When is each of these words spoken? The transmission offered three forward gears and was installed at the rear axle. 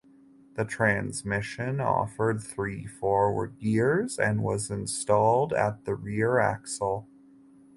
The 0.55 0.65
transmission 0.65 1.79
offered 1.79 2.41
three 2.41 2.87
forward 2.87 3.59
gears 3.59 4.17
and 4.17 4.41
was 4.41 4.71
installed 4.71 5.53
at 5.53 5.85
the 5.85 5.93
rear 5.93 6.39
axle. 6.39 7.07